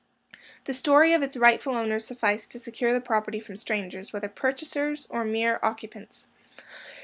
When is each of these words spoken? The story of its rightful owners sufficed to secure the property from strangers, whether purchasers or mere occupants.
The 0.65 0.73
story 0.73 1.13
of 1.13 1.21
its 1.21 1.37
rightful 1.37 1.75
owners 1.75 2.05
sufficed 2.05 2.49
to 2.49 2.57
secure 2.59 2.91
the 2.91 2.99
property 3.01 3.39
from 3.39 3.55
strangers, 3.55 4.11
whether 4.11 4.29
purchasers 4.29 5.05
or 5.11 5.23
mere 5.23 5.59
occupants. 5.61 6.25